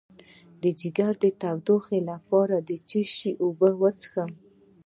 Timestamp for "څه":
2.87-3.01